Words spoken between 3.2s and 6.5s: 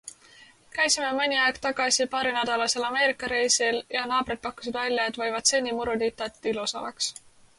reisil ja naabrid pakkusid välja, et võivad seni muru niita, et